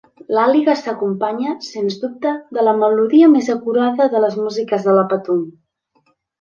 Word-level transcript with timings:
L'Àliga 0.35 0.73
s'acompanya, 0.79 1.51
sens 1.67 1.99
dubte, 2.05 2.33
de 2.59 2.65
la 2.69 2.75
melodia 2.85 3.29
més 3.37 3.53
acurada 3.57 4.11
de 4.17 4.25
les 4.27 4.41
músiques 4.49 4.91
de 4.91 5.01
la 5.01 5.09
Patum. 5.15 5.49